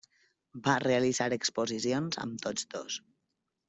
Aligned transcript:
Va 0.67 0.77
realitzar 0.85 1.29
exposicions 1.39 2.21
amb 2.27 2.43
tots 2.49 2.69
dos. 2.77 3.01